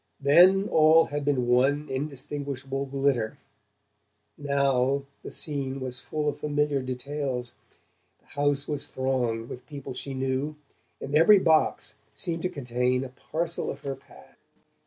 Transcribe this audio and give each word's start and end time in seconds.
Then 0.19 0.67
all 0.67 1.05
had 1.05 1.23
been 1.23 1.45
one 1.47 1.87
indistinguishable 1.87 2.87
glitter, 2.87 3.37
now 4.35 5.05
the 5.21 5.29
scene 5.29 5.79
was 5.79 5.99
full 5.99 6.27
of 6.27 6.39
familiar 6.39 6.81
details: 6.81 7.53
the 8.19 8.25
house 8.25 8.67
was 8.67 8.87
thronged 8.87 9.47
with 9.47 9.67
people 9.67 9.93
she 9.93 10.15
knew, 10.15 10.55
and 10.99 11.13
every 11.13 11.37
box 11.37 11.99
seemed 12.15 12.41
to 12.41 12.49
contain 12.49 13.03
a 13.03 13.09
parcel 13.09 13.69
of 13.69 13.81
her 13.81 13.95
past. 13.95 14.39